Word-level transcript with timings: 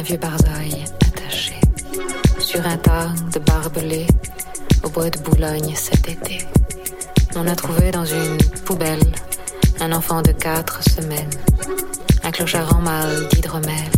Un 0.00 0.02
vieux 0.02 0.16
barzaille 0.16 0.82
attaché, 1.06 1.60
sur 2.38 2.66
un 2.66 2.78
tas 2.78 3.10
de 3.34 3.38
barbelés, 3.38 4.06
au 4.82 4.88
bois 4.88 5.10
de 5.10 5.18
Boulogne 5.18 5.74
cet 5.74 6.08
été. 6.08 6.38
On 7.36 7.46
a 7.46 7.54
trouvé 7.54 7.90
dans 7.90 8.06
une 8.06 8.38
poubelle 8.64 9.12
un 9.78 9.92
enfant 9.92 10.22
de 10.22 10.32
quatre 10.32 10.82
semaines, 10.88 11.28
un 12.24 12.30
clochard 12.30 12.74
en 12.74 12.80
mal 12.80 13.28
d'hydromel, 13.28 13.90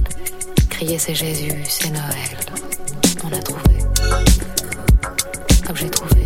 criait 0.71 0.99
c'est 0.99 1.15
Jésus, 1.15 1.63
c'est 1.69 1.91
Noël. 1.91 2.37
On 3.23 3.33
a 3.33 3.39
trouvé, 3.39 3.77
objet 5.71 5.89
trouvé, 5.89 6.22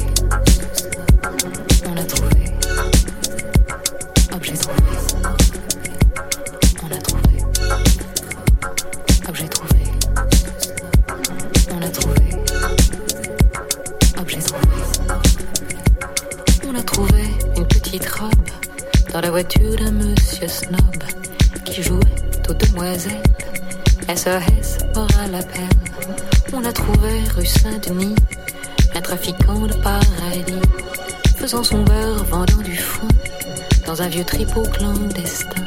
voiture 19.36 19.76
d'un 19.76 19.90
monsieur 19.90 20.48
snob 20.48 20.96
qui 21.66 21.82
jouait 21.82 22.00
aux 22.48 22.54
demoiselles? 22.54 23.22
SOS 24.08 24.78
aura 24.96 25.26
l'appel. 25.30 25.68
On 26.54 26.64
a 26.64 26.72
trouvé 26.72 27.10
rue 27.36 27.44
Saint-Denis 27.44 28.14
un 28.94 29.00
trafiquant 29.02 29.66
de 29.66 29.74
paradis 29.74 30.62
faisant 31.36 31.62
son 31.62 31.82
beurre 31.82 32.24
vendant 32.24 32.62
du 32.62 32.78
fond 32.78 33.08
dans 33.84 34.00
un 34.00 34.08
vieux 34.08 34.24
tripot 34.24 34.62
clandestin. 34.72 35.65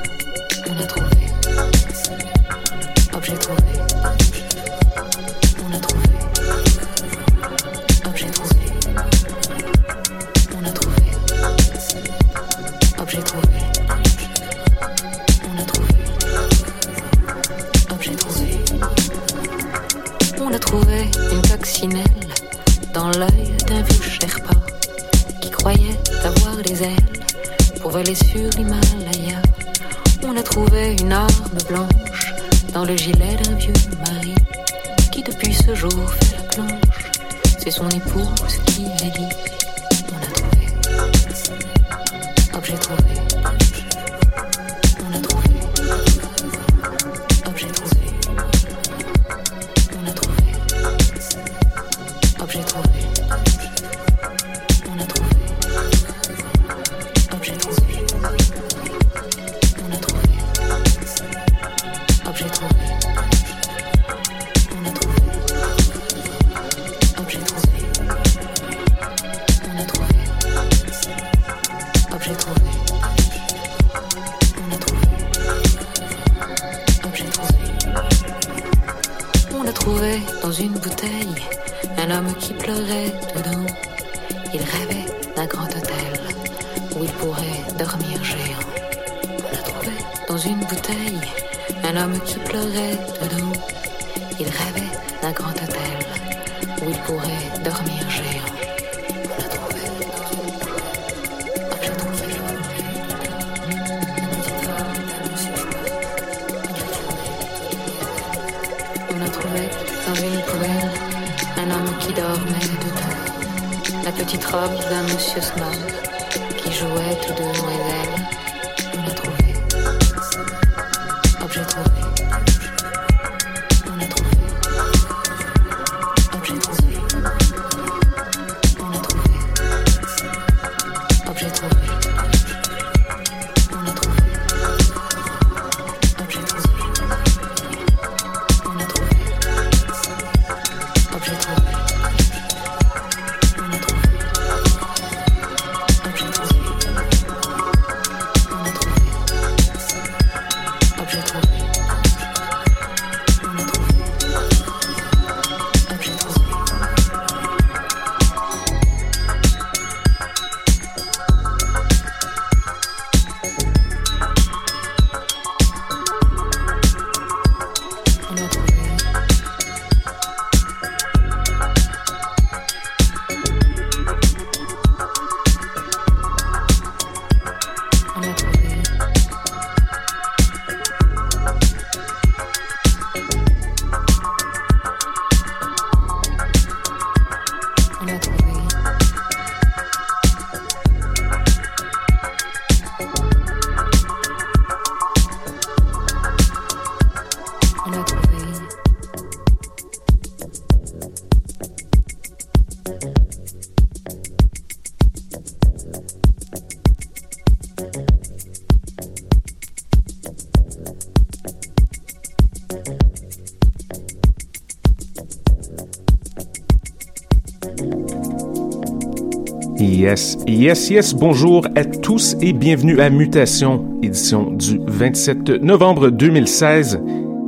Yes, 219.99 220.37
yes, 220.47 220.89
yes, 220.89 221.13
bonjour 221.13 221.67
à 221.75 221.83
tous 221.83 222.37
et 222.39 222.53
bienvenue 222.53 223.01
à 223.01 223.09
Mutation, 223.09 223.85
édition 224.01 224.49
du 224.49 224.79
27 224.87 225.61
novembre 225.61 226.09
2016. 226.09 227.01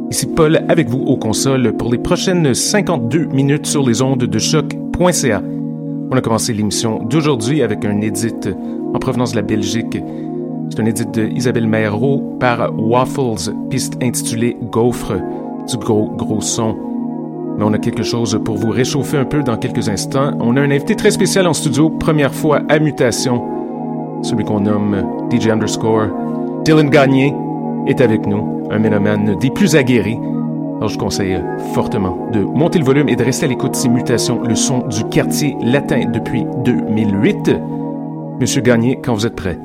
Ici 0.10 0.28
Paul 0.28 0.60
avec 0.68 0.90
vous 0.90 1.00
aux 1.00 1.16
consoles 1.16 1.72
pour 1.78 1.90
les 1.90 1.98
prochaines 1.98 2.54
52 2.54 3.28
minutes 3.28 3.68
sur 3.68 3.88
les 3.88 4.02
ondes 4.02 4.26
de 4.26 4.38
choc.ca. 4.38 5.42
On 6.12 6.12
a 6.12 6.20
commencé 6.20 6.52
l'émission 6.52 7.02
d'aujourd'hui 7.02 7.62
avec 7.62 7.86
un 7.86 8.02
édit 8.02 8.34
en 8.94 9.00
provenance 9.00 9.32
de 9.32 9.38
la 9.38 9.44
Belgique. 9.44 9.98
C'est 10.70 10.82
un 10.82 10.86
édit 10.88 11.06
de 11.06 11.28
Isabelle 11.28 11.68
Meyrault 11.68 12.36
par 12.38 12.70
Waffles, 12.78 13.54
piste 13.70 13.94
intitulée 14.04 14.58
Gaufre, 14.62 15.14
du 15.70 15.78
gros 15.78 16.10
gros 16.18 16.42
son. 16.42 16.91
Mais 17.58 17.64
on 17.64 17.74
a 17.74 17.78
quelque 17.78 18.04
chose 18.04 18.40
pour 18.44 18.58
vous 18.58 18.70
réchauffer 18.70 19.18
un 19.18 19.26
peu 19.26 19.44
dans 19.44 19.58
quelques 19.58 19.90
instants. 19.90 20.32
On 20.40 20.58
a 20.58 20.62
un 20.62 20.72
invité 20.72 20.96
très 20.96 21.12
spécial 21.12 21.48
en 21.48 21.54
studio, 21.54 21.90
première 21.90 22.34
fois 22.34 22.62
à 22.70 22.80
Mutation. 22.80 23.44
Celui 24.24 24.46
qu'on 24.46 24.62
nomme 24.62 25.04
DJ 25.32 25.48
underscore. 25.48 26.08
Dylan 26.64 26.90
Gagné 26.90 27.34
est 27.88 28.02
avec 28.02 28.26
nous, 28.28 28.68
un 28.70 28.80
ménomane 28.80 29.36
des 29.40 29.50
plus 29.50 29.76
aguerris. 29.76 30.20
Alors 30.78 30.90
je 30.90 30.94
vous 30.94 31.00
conseille 31.00 31.40
fortement 31.74 32.30
de 32.32 32.40
monter 32.40 32.80
le 32.80 32.86
volume 32.86 33.10
et 33.10 33.16
de 33.16 33.24
rester 33.24 33.46
à 33.46 33.50
l'écoute 33.50 33.72
de 33.72 33.76
ces 33.76 33.90
mutations, 33.90 34.42
le 34.42 34.56
son 34.56 34.80
du 34.88 35.04
quartier 35.06 35.56
latin 35.62 36.06
depuis 36.12 36.46
2008. 36.66 37.52
Monsieur 38.40 38.62
Gagné, 38.62 39.00
quand 39.04 39.14
vous 39.14 39.26
êtes 39.26 39.36
prêt? 39.36 39.60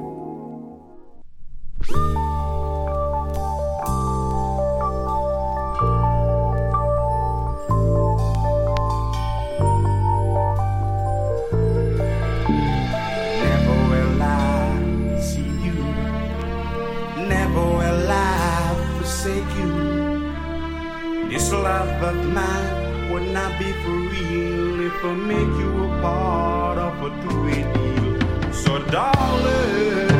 This 21.46 21.54
love 21.54 22.02
of 22.02 22.26
mine 22.34 23.12
would 23.12 23.28
not 23.32 23.56
be 23.56 23.70
for 23.70 23.90
real 23.90 24.80
if 24.80 25.04
I 25.04 25.14
make 25.14 25.52
you 25.62 25.84
a 25.84 26.00
part 26.02 26.76
of 26.76 26.94
a 27.06 27.10
two-way 27.22 27.62
deal. 27.72 28.52
So, 28.52 28.84
darling? 28.86 30.16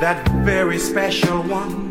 That 0.00 0.26
very 0.44 0.78
special 0.78 1.42
one 1.42 1.90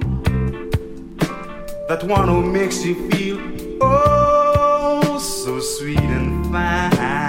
that 1.89 2.03
one 2.05 2.27
who 2.29 2.41
makes 2.41 2.85
you 2.85 2.95
feel 3.11 3.37
oh 3.81 5.19
so 5.19 5.59
sweet 5.59 5.99
and 5.99 6.45
fine. 6.51 7.28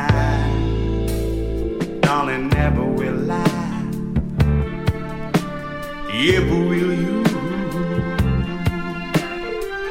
Ever 6.23 6.55
will 6.55 6.93
you 6.93 7.25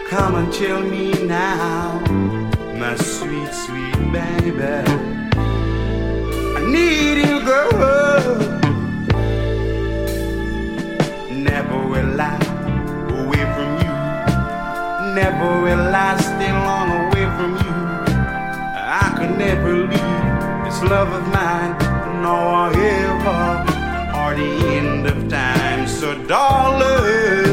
come 0.07 0.35
and 0.35 0.53
tell 0.53 0.79
me 0.79 1.11
now, 1.25 1.99
my 2.77 2.95
sweet, 2.97 3.51
sweet 3.51 3.95
baby. 4.13 4.61
I 6.55 6.61
need 6.67 7.25
you, 7.27 7.43
girl. 7.43 8.37
Never 11.31 11.87
will 11.87 12.21
I 12.21 12.37
away 13.09 13.45
from 13.55 13.71
you. 13.81 13.95
Never 15.15 15.63
will 15.63 15.95
I 15.95 16.15
stay 16.17 16.51
long 16.51 16.89
away 17.07 17.25
from 17.37 17.53
you. 17.57 17.75
I 18.77 19.15
could 19.17 19.35
never 19.35 19.73
leave 19.77 20.63
this 20.63 20.79
love 20.83 21.11
of 21.11 21.27
mine, 21.33 21.73
nor 22.21 22.69
ever, 22.69 23.58
the 24.39 24.67
end 24.79 25.07
of 25.07 25.27
time. 25.29 25.87
So, 25.87 26.15
darling, 26.25 27.48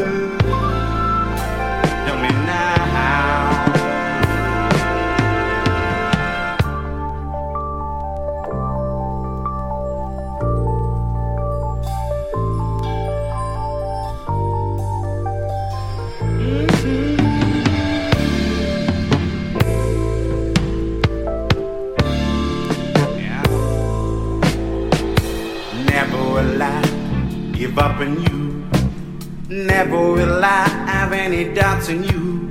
on 27.79 28.23
you. 28.23 29.55
Never 29.55 30.13
will 30.13 30.43
I 30.43 30.67
have 30.87 31.13
any 31.13 31.53
doubts 31.53 31.89
in 31.89 32.03
you. 32.03 32.49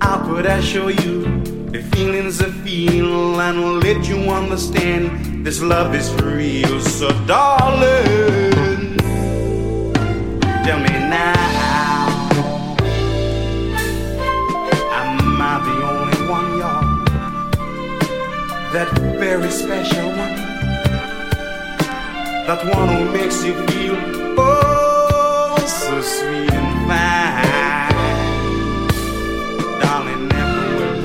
How 0.00 0.18
could 0.26 0.46
I 0.46 0.60
show 0.60 0.88
you 0.88 1.42
the 1.70 1.82
feelings 1.94 2.42
I 2.42 2.50
feel 2.50 3.40
and 3.40 3.82
let 3.82 4.06
you 4.06 4.18
understand 4.30 5.46
this 5.46 5.62
love 5.62 5.94
is 5.94 6.12
real? 6.22 6.80
So, 6.80 7.08
darling, 7.26 8.96
tell 10.64 10.80
me 10.80 10.94
now. 11.08 11.34
Am 14.92 15.40
I 15.40 15.54
the 15.64 15.76
only 15.92 16.20
one, 16.28 16.58
y'all? 16.58 16.84
That 18.72 18.90
very 19.18 19.50
special 19.50 20.08
one? 20.10 20.48
that 22.48 22.64
one 22.74 22.88
who 22.88 23.12
makes 23.12 23.44
you 23.44 23.52
feel 23.66 24.17
so 25.88 26.00
sweet 26.02 26.52
and 26.52 26.72
fine. 26.86 27.88
Darling, 29.80 30.28
never 30.28 30.62
will 30.76 30.98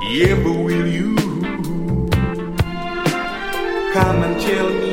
I, 0.00 0.20
ever 0.30 0.52
will 0.66 0.86
you 0.86 1.16
come 3.92 4.18
and 4.22 4.40
tell 4.40 4.68
me 4.70 4.85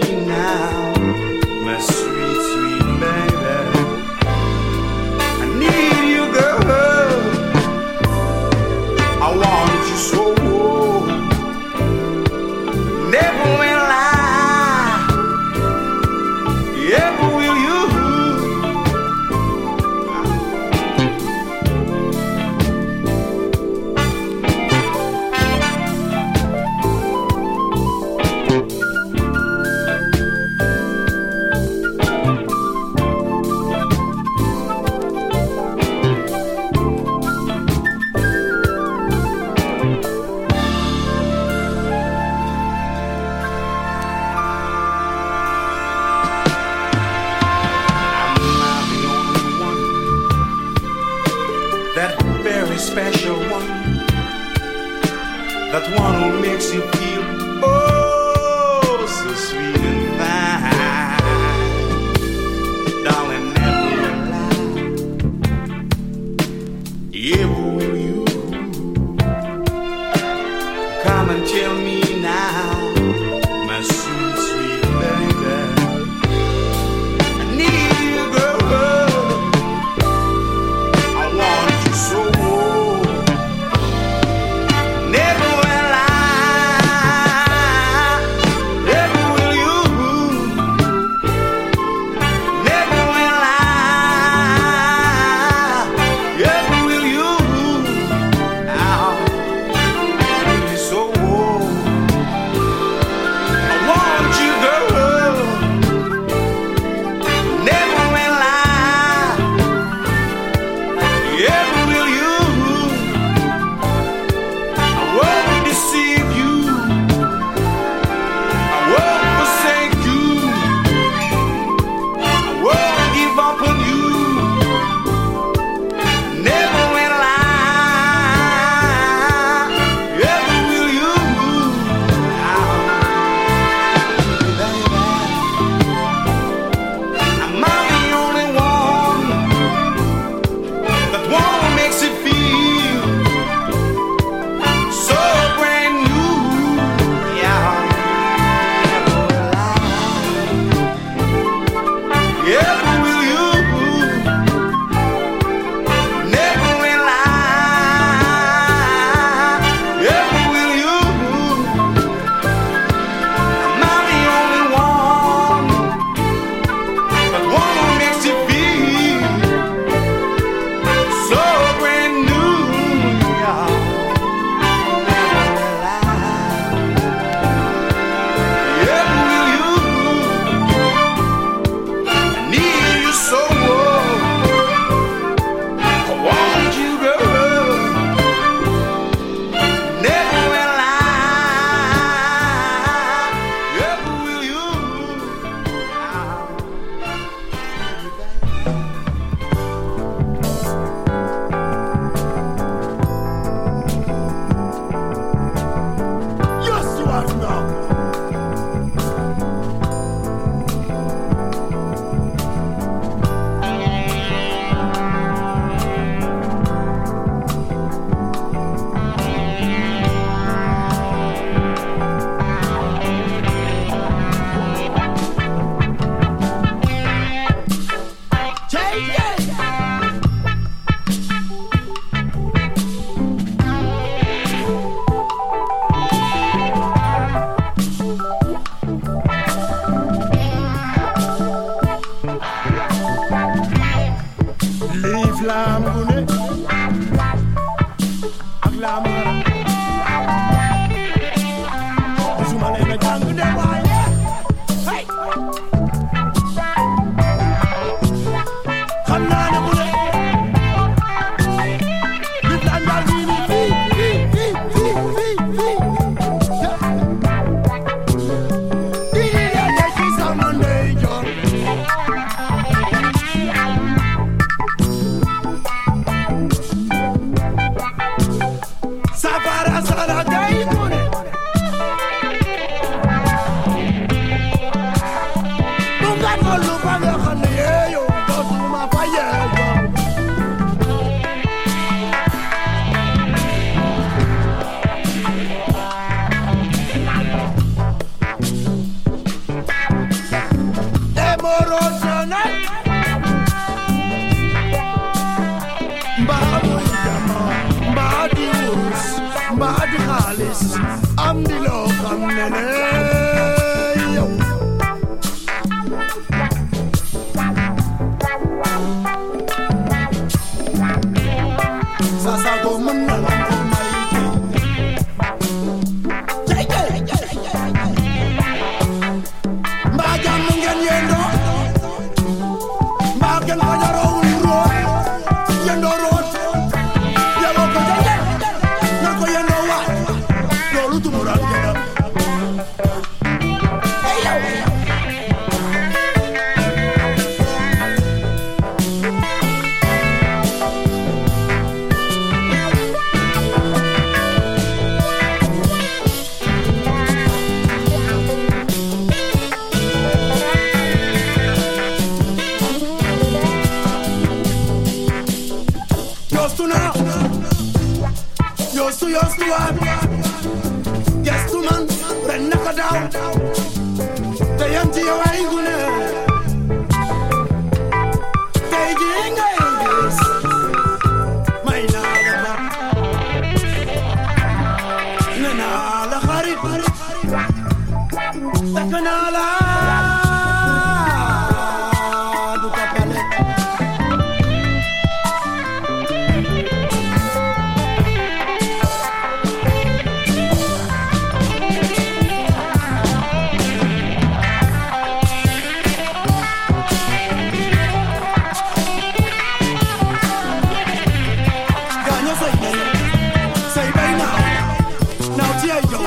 tie 415.64 415.80
yo. 415.92 416.00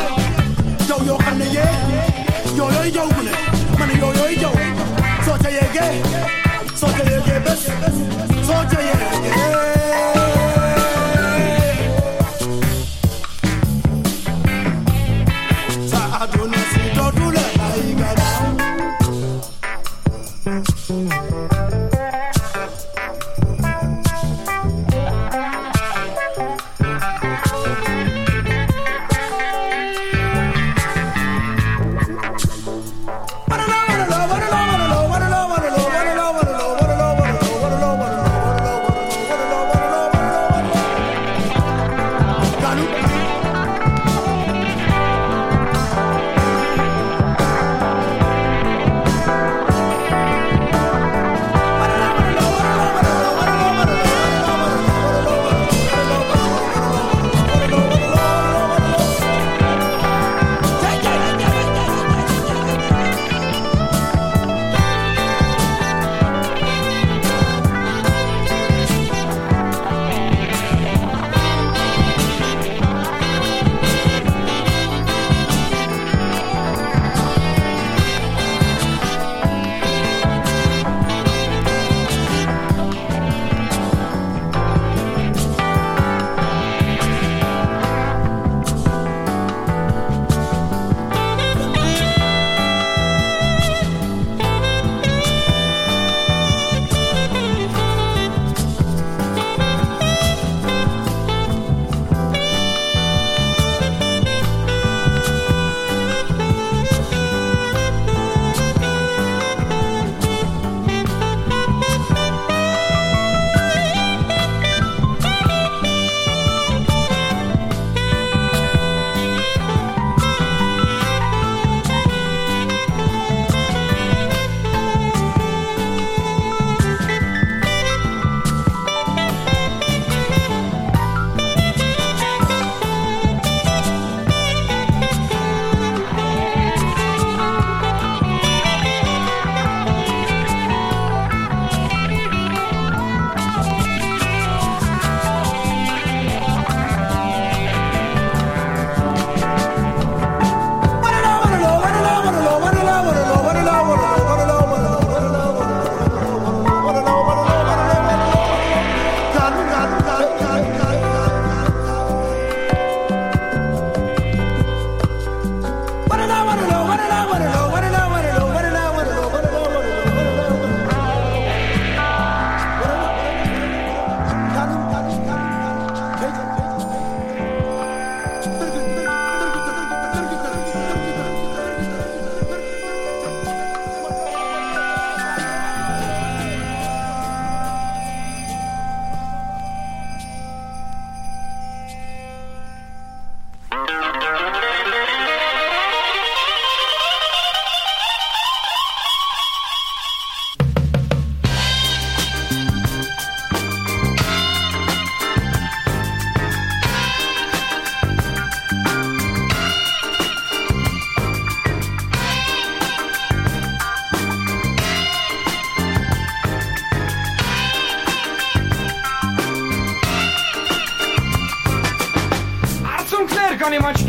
Yo 0.88 0.96
yo 1.04 1.16
kan 1.16 1.40
yo 2.56 2.66
yo 2.70 2.82
yo 2.96 3.04
man 3.78 3.90
yo 4.00 4.08
yo 4.12 4.26
yo. 4.42 4.50
So 5.24 5.32
tie 5.38 5.50
ye 5.50 5.92
so 6.74 6.86
tie 6.92 7.04
ye 7.08 7.40
so 8.44 8.56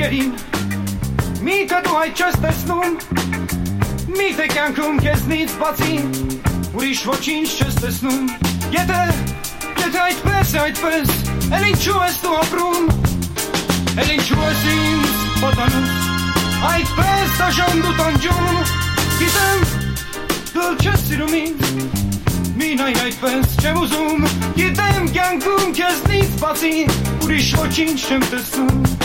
մեղքերին 0.08 1.44
Միթե 1.44 1.80
դու 1.86 1.96
այդ 2.00 2.22
չես 2.22 2.36
տեսնում 2.44 2.94
Միթե 4.18 4.46
կյանքում 4.54 5.00
քեզնից 5.04 5.56
բացի 5.60 5.96
Ուրիշ 6.78 7.02
ոչինչ 7.08 7.48
չես 7.58 7.80
տեսնում 7.84 8.30
Եթե, 8.76 9.02
եթե 9.82 10.02
այդպես 10.04 10.54
է 10.54 10.62
այդպես 10.64 11.14
Էլ 11.58 11.66
ինչու 11.72 11.98
ես 12.06 12.20
դու 12.24 12.36
ապրում 12.38 12.90
Էլ 13.98 14.14
ինչու 14.16 14.42
ես 14.44 14.64
ինձ 14.74 15.18
պատանում 15.44 15.90
Այդպես 16.72 17.42
աշան 17.48 17.84
դու 17.86 17.96
տանջում 18.02 18.62
Գիտեմ, 19.18 19.66
դու 20.54 20.70
չես 20.84 21.08
սիրում 21.08 21.36
ինձ 21.42 21.66
Մինայ 22.58 22.94
այդպես 23.08 23.58
չեմ 23.62 23.82
ուզում 23.84 24.30
Գիտեմ 24.58 25.12
կյանքում 25.18 25.76
քեզնից 25.82 26.40
բացի 26.44 26.76
Ուրիշ 27.28 27.52
ոչինչ 27.64 28.00
չեմ 28.08 28.32
տեսնում 28.32 28.97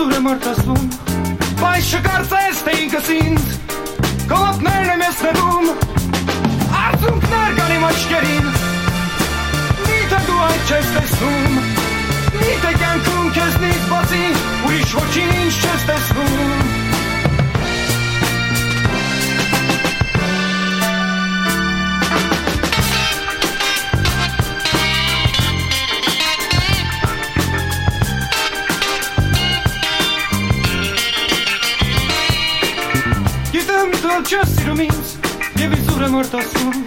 սուր 0.00 0.14
եմ 0.16 0.26
արտասում 0.30 0.84
Բայց 1.60 1.88
չկարծես 1.96 2.60
թե 2.64 2.76
ինքս 2.84 3.08
ինձ 3.16 3.50
Կողոպներն 4.30 4.92
եմ 4.94 5.04
ես 5.04 5.20
նվում 5.26 5.66
Արդունքներ 6.84 7.52
կան 7.58 7.74
իմ 7.76 7.86
աչկերին 7.90 8.48
Միթե 9.90 10.24
դու 10.30 10.40
այդ 10.48 10.72
չես 10.72 10.90
տեսնում 10.96 11.62
Միթե 12.40 12.74
կյանքում 12.80 13.32
քեզնից 13.36 13.88
բացի 13.92 14.26
Ուրիշ 14.70 15.00
ոչինչ 15.02 15.50
չես 15.60 15.90
տեսնում 15.92 16.79
դու 34.20 34.36
չես 34.36 34.50
սիրում 34.52 34.80
ինձ 34.84 35.12
Եվ 35.60 35.74
ինձ 35.76 35.86
ուրեմ 35.94 36.16
որդասում 36.18 36.80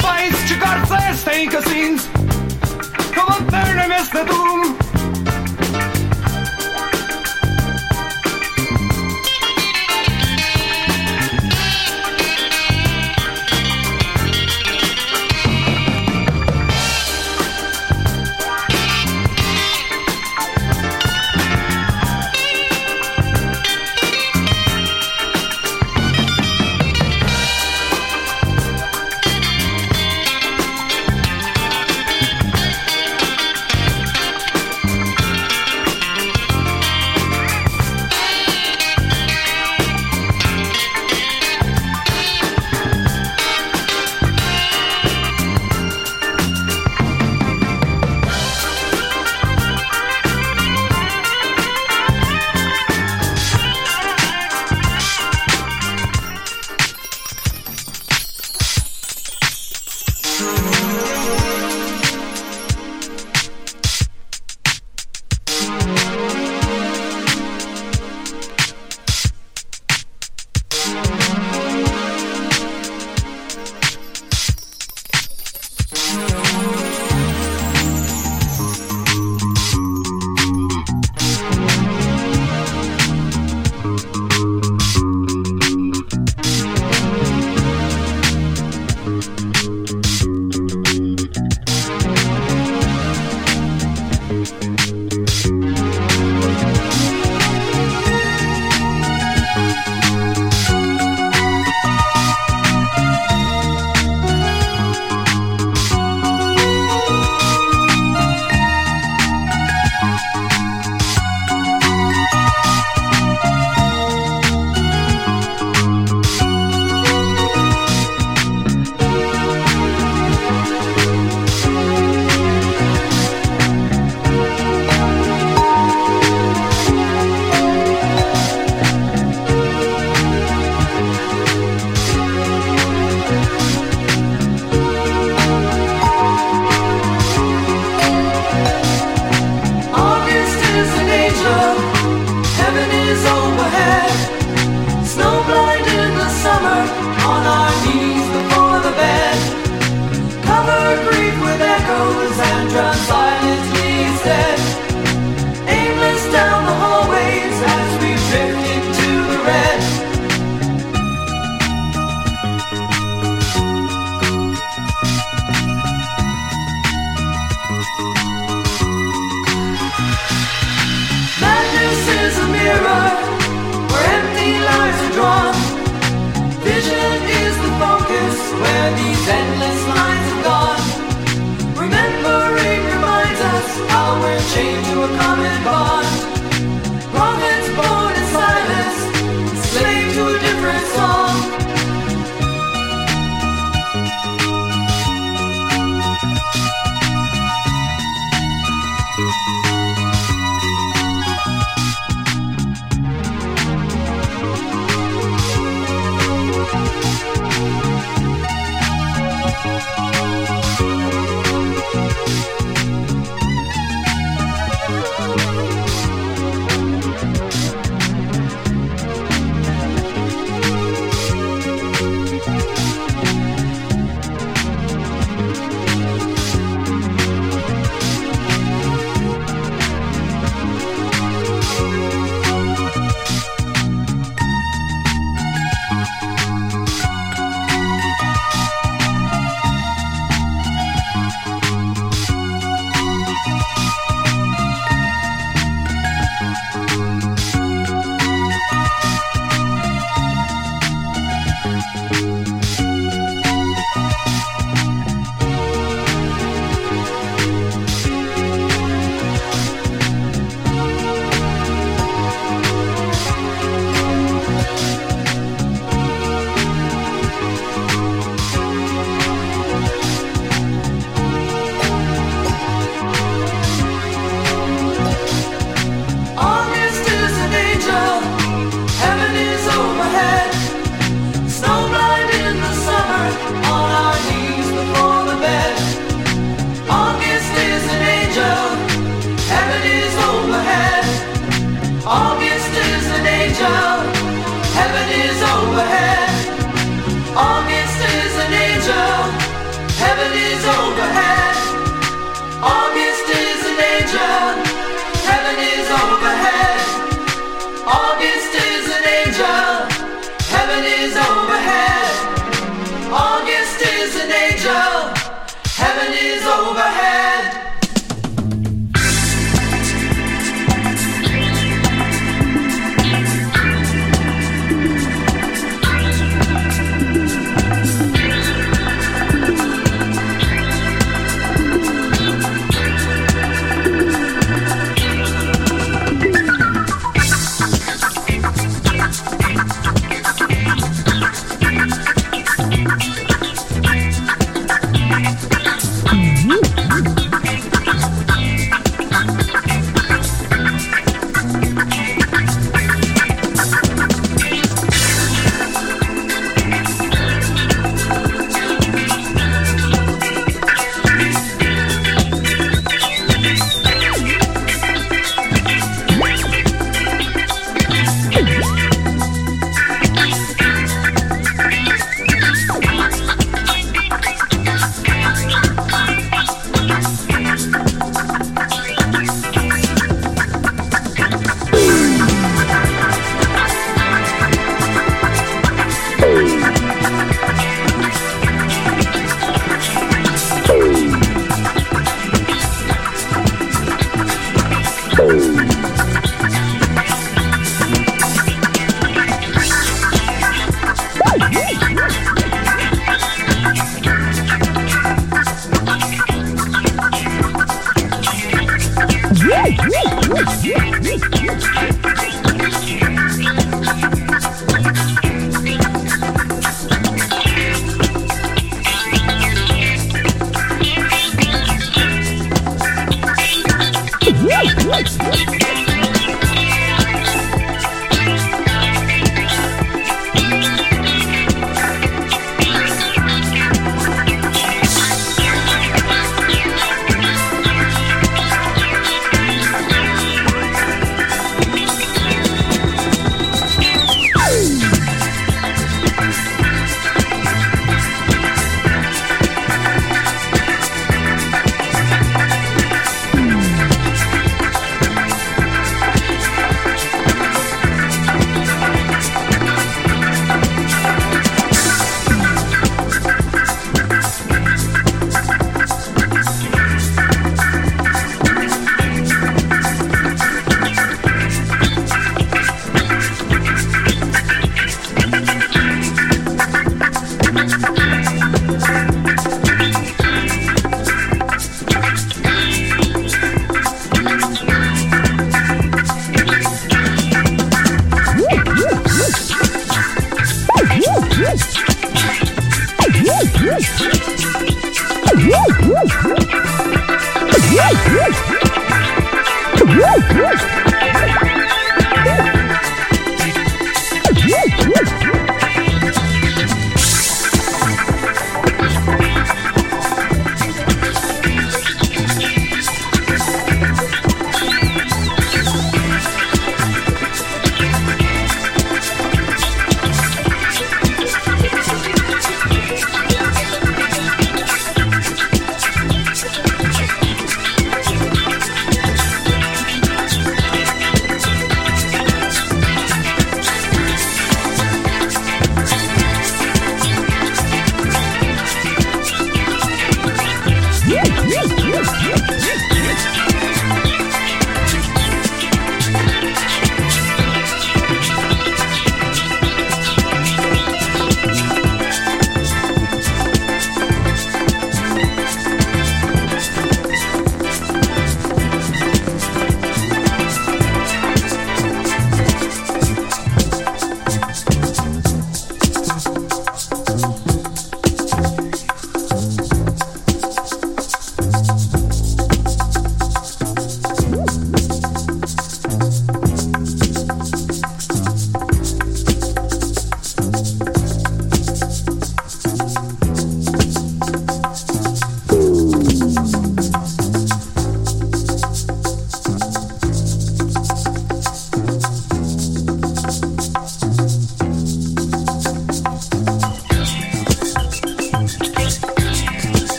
Բայց 0.00 0.40
չկարծես, 0.54 1.22
թե 1.26 1.36
ինքս 1.44 1.70
ինձ 1.82 2.08
Հավանդներն 3.14 3.82
եմ 3.84 3.94
ես 3.94 4.12
նետում 4.16 4.95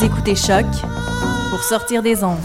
Vous 0.00 0.06
écoutez 0.06 0.34
Choc 0.34 0.64
pour 1.50 1.62
sortir 1.62 2.02
des 2.02 2.24
ondes. 2.24 2.38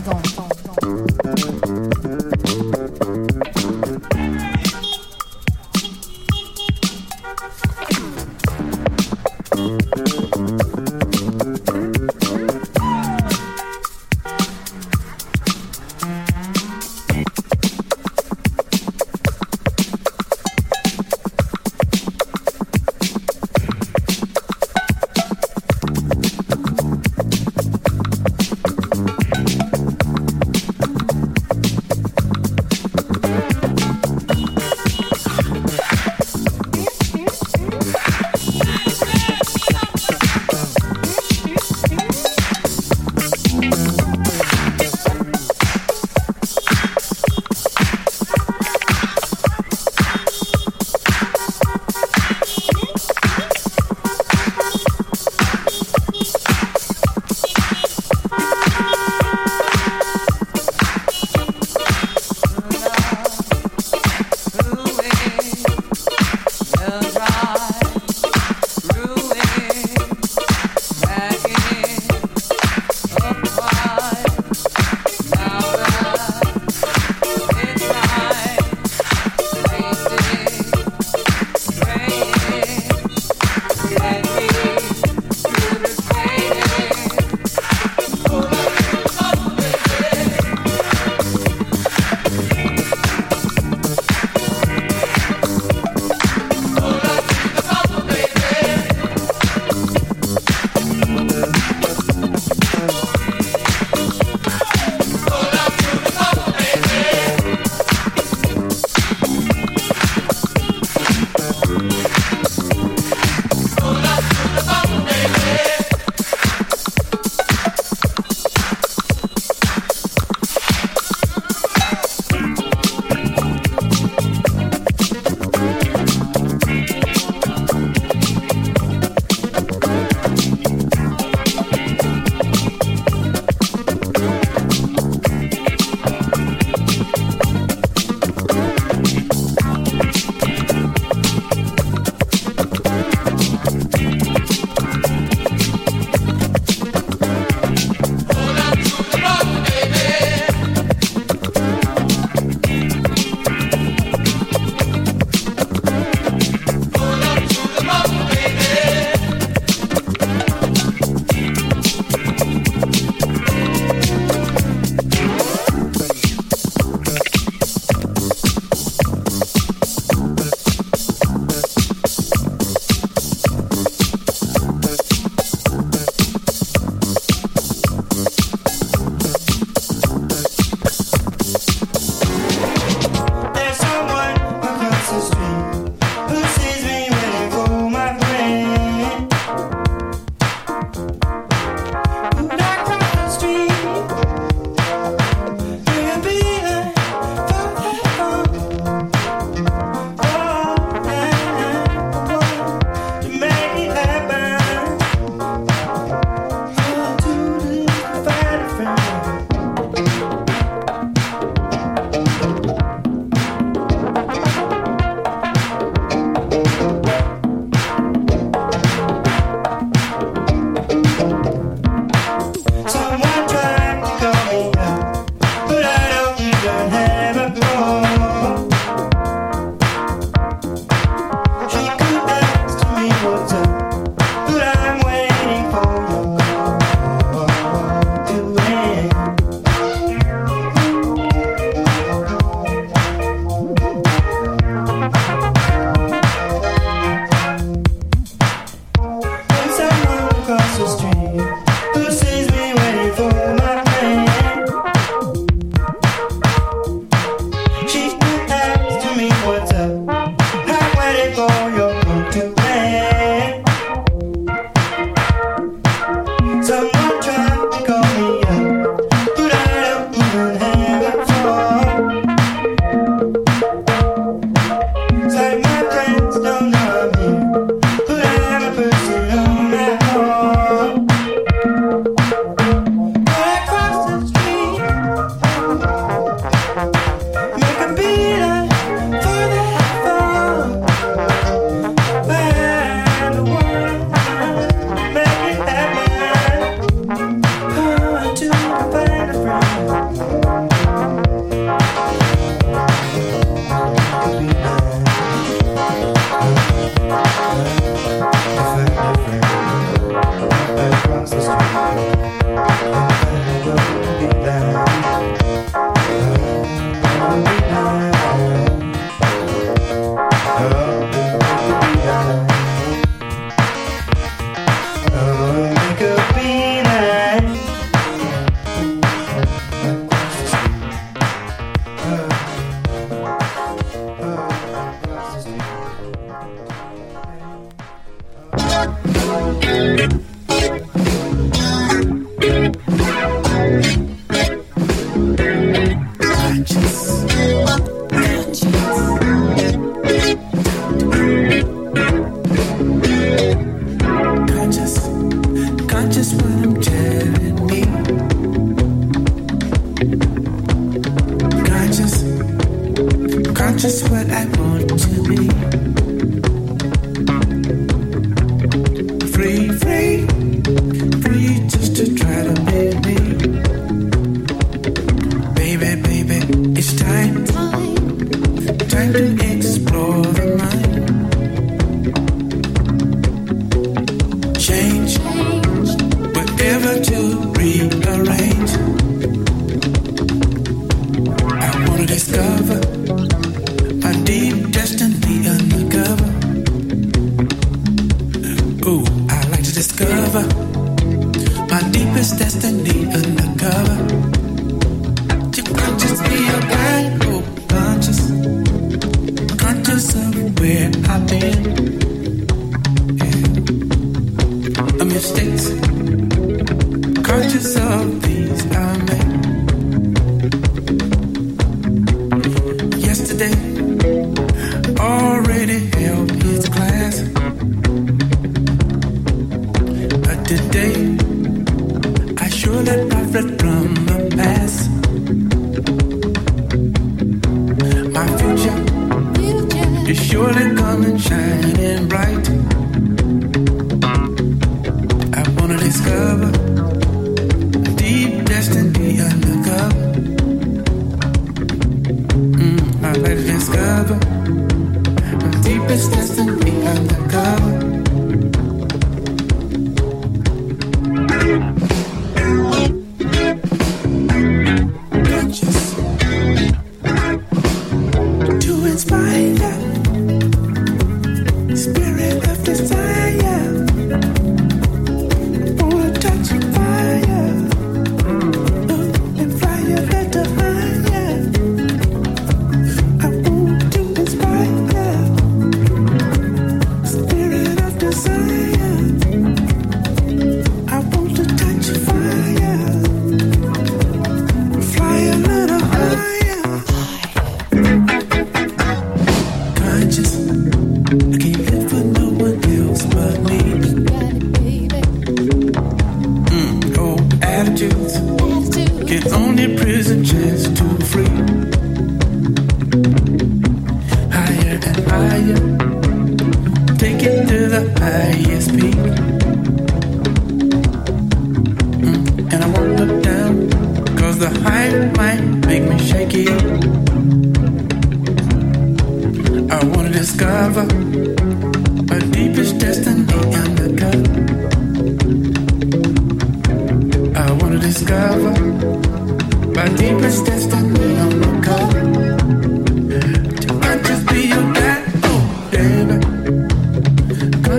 surely 440.36 440.75
coming 440.75 441.17
shining 441.17 442.09
bright. 442.09 442.64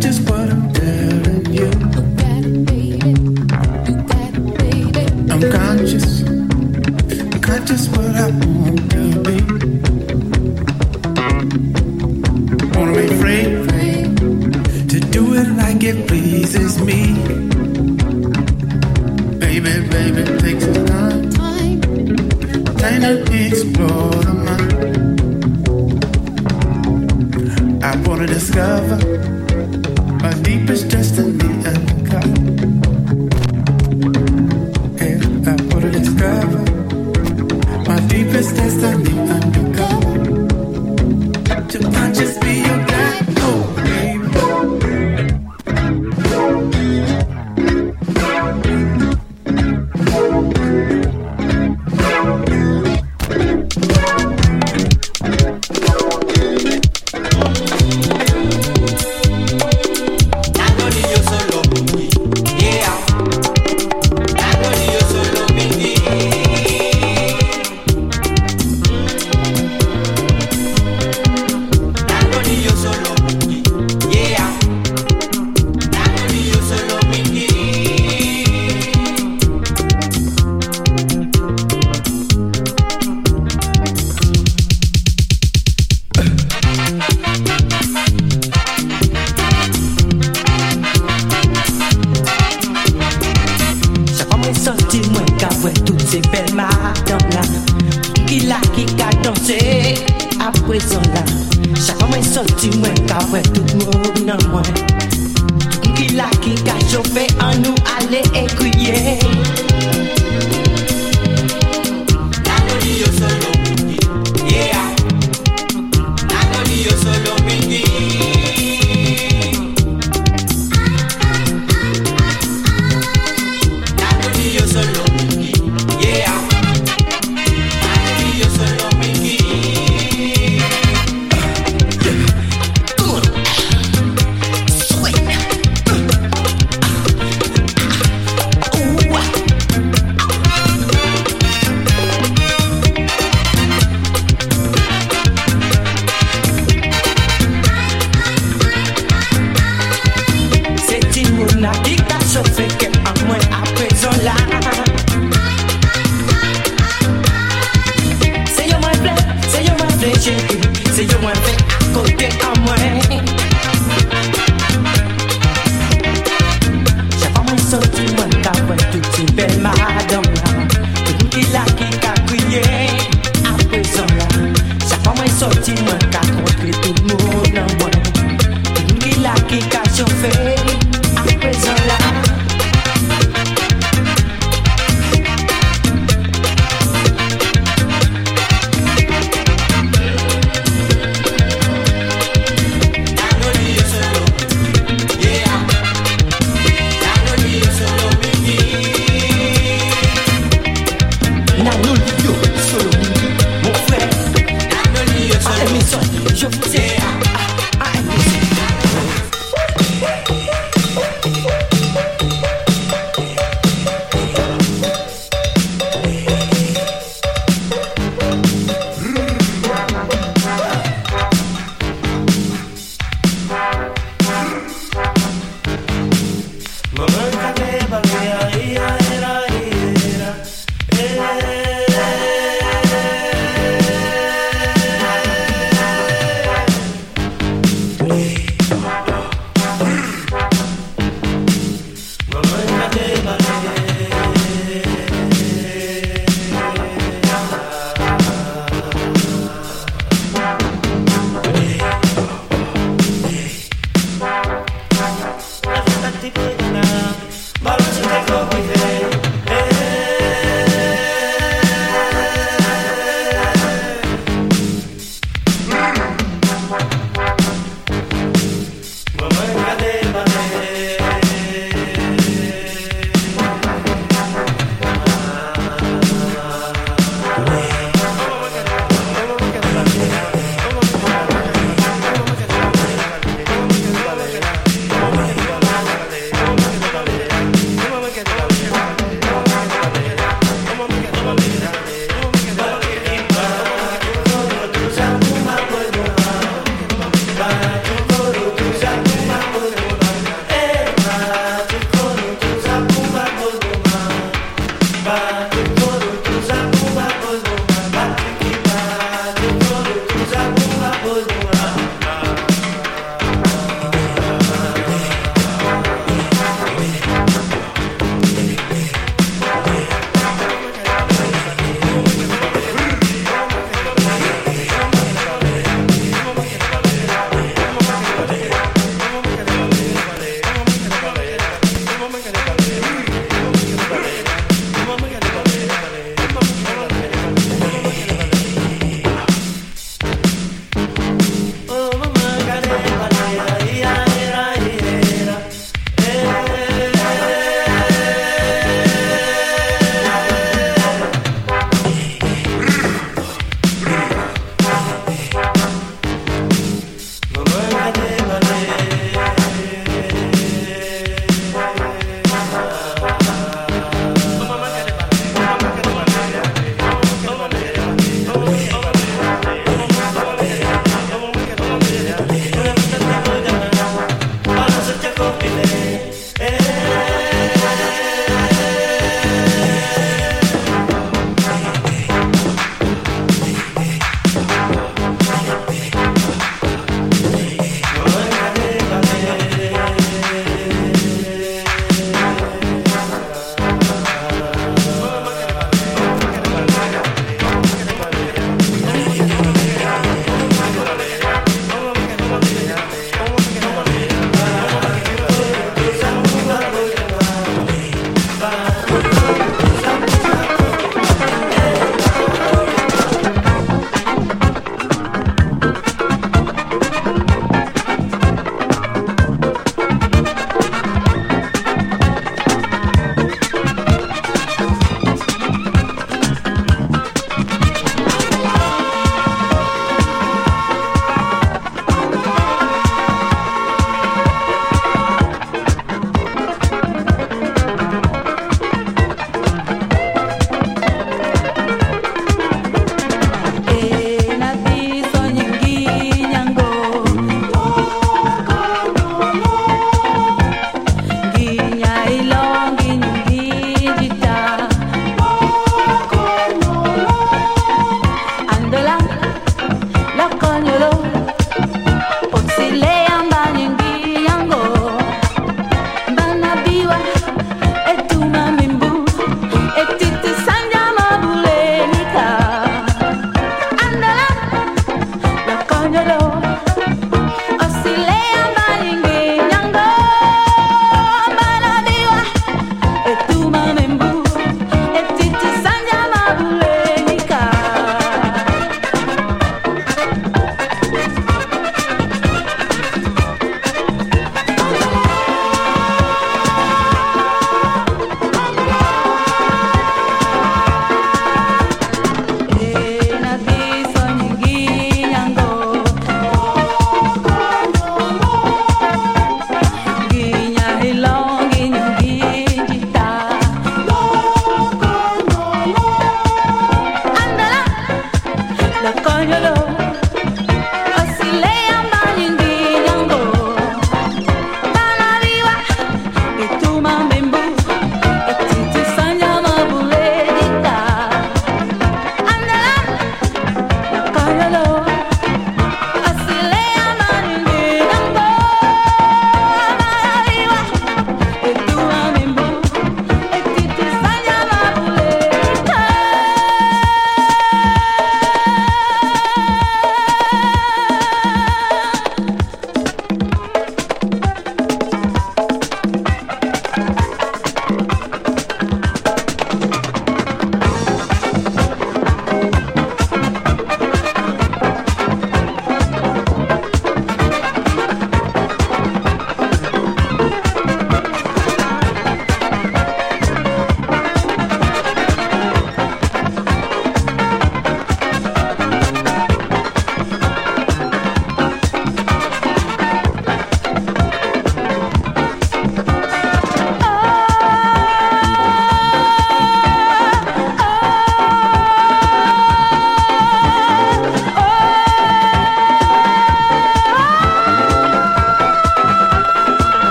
just 0.00 0.28
what 0.30 0.48
I'm 0.48 0.72
doing. 0.72 1.09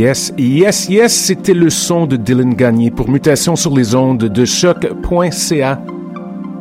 Yes, 0.00 0.32
yes, 0.38 0.88
yes, 0.88 1.12
c'était 1.12 1.52
le 1.52 1.68
son 1.68 2.06
de 2.06 2.16
Dylan 2.16 2.54
Gagné 2.54 2.90
pour 2.90 3.10
mutation 3.10 3.54
sur 3.54 3.76
les 3.76 3.94
ondes 3.94 4.24
de 4.24 4.44
choc.ca. 4.46 5.82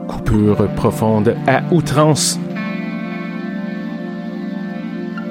Coupure 0.09 0.67
profonde 0.75 1.37
à 1.47 1.63
outrance. 1.71 2.37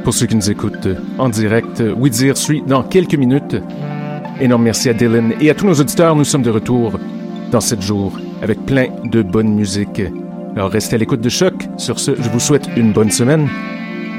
Pour 0.05 0.15
ceux 0.15 0.25
qui 0.25 0.37
nous 0.37 0.51
écoutent 0.51 0.89
en 1.19 1.29
direct, 1.29 1.83
Oui 1.99 2.09
Dire 2.09 2.39
suit 2.39 2.63
dans 2.67 2.83
quelques 2.83 3.15
minutes. 3.15 3.57
Énorme 4.41 4.63
merci 4.63 4.89
à 4.89 4.95
Dylan 4.95 5.35
et 5.39 5.51
à 5.51 5.55
tous 5.55 5.67
nos 5.67 5.75
auditeurs. 5.75 6.17
Nous 6.17 6.25
sommes 6.25 6.41
de 6.41 6.51
retour 6.51 6.99
dans 7.51 7.61
7 7.61 7.83
jours 7.83 8.19
avec 8.41 8.65
plein 8.65 8.87
de 9.05 9.21
bonne 9.21 9.55
musique. 9.55 10.01
Alors 10.57 10.71
restez 10.71 10.95
à 10.95 10.99
l'écoute 10.99 11.21
de 11.21 11.29
Choc. 11.29 11.69
Sur 11.77 12.01
ce, 12.01 12.13
je 12.15 12.31
vous 12.31 12.41
souhaite 12.41 12.71
une 12.75 12.95
bonne 12.95 13.11
semaine 13.11 13.51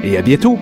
et 0.04 0.16
à 0.16 0.22
bientôt. 0.22 0.60